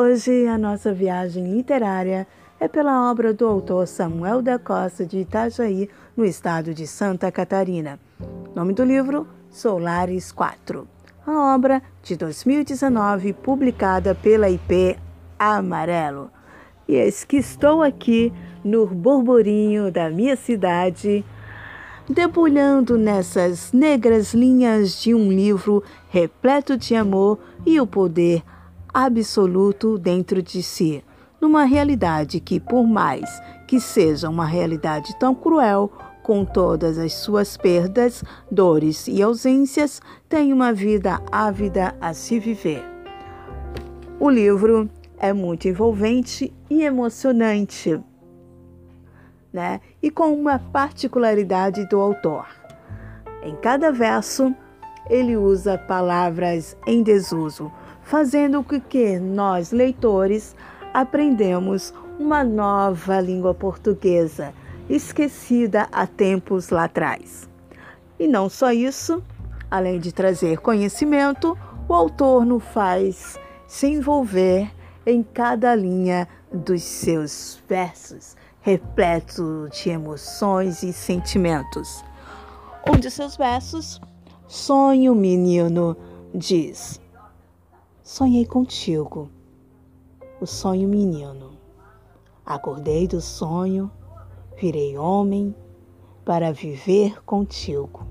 [0.00, 2.24] Hoje a nossa viagem literária
[2.60, 7.98] é pela obra do autor Samuel da Costa de Itajaí, no estado de Santa Catarina.
[8.54, 10.86] Nome do livro: Solares 4.
[11.26, 14.96] A obra de 2019, publicada pela IP
[15.36, 16.30] Amarelo.
[16.86, 21.24] E eis que estou aqui no burburinho da minha cidade,
[22.08, 28.44] debulhando nessas negras linhas de um livro repleto de amor e o poder
[29.04, 31.04] absoluto dentro de si,
[31.40, 37.56] numa realidade que, por mais que seja uma realidade tão cruel, com todas as suas
[37.56, 42.84] perdas, dores e ausências, tem uma vida ávida a se viver.
[44.18, 48.00] O livro é muito envolvente e emocionante,
[49.52, 49.80] né?
[50.02, 52.46] E com uma particularidade do autor.
[53.42, 54.54] Em cada verso,
[55.08, 57.72] ele usa palavras em desuso,
[58.08, 60.56] fazendo com que nós, leitores,
[60.94, 64.54] aprendemos uma nova língua portuguesa,
[64.88, 67.46] esquecida há tempos lá atrás.
[68.18, 69.22] E não só isso,
[69.70, 74.70] além de trazer conhecimento, o autor nos faz se envolver
[75.04, 82.02] em cada linha dos seus versos, repleto de emoções e sentimentos.
[82.90, 84.00] Um de seus versos,
[84.46, 85.94] Sonho Menino,
[86.34, 86.98] diz:
[88.08, 89.30] Sonhei contigo,
[90.40, 91.58] o sonho menino.
[92.42, 93.90] Acordei do sonho,
[94.56, 95.54] virei homem
[96.24, 98.06] para viver contigo.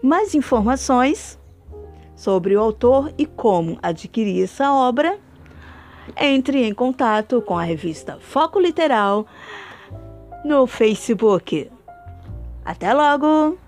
[0.00, 1.36] Mais informações
[2.14, 5.18] sobre o autor e como adquirir essa obra,
[6.16, 9.26] entre em contato com a revista Foco Literal
[10.44, 11.68] no Facebook.
[12.64, 13.58] Até logo!